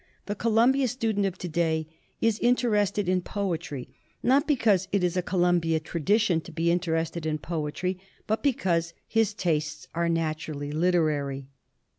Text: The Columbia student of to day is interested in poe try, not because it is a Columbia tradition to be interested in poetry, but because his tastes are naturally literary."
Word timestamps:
The 0.25 0.33
Columbia 0.33 0.87
student 0.87 1.27
of 1.27 1.37
to 1.37 1.47
day 1.47 1.85
is 2.21 2.39
interested 2.39 3.07
in 3.07 3.21
poe 3.21 3.55
try, 3.57 3.85
not 4.23 4.47
because 4.47 4.87
it 4.91 5.03
is 5.03 5.15
a 5.15 5.21
Columbia 5.21 5.79
tradition 5.79 6.41
to 6.41 6.51
be 6.51 6.71
interested 6.71 7.23
in 7.23 7.37
poetry, 7.37 7.99
but 8.25 8.41
because 8.41 8.95
his 9.07 9.35
tastes 9.35 9.87
are 9.93 10.09
naturally 10.09 10.71
literary." 10.71 11.45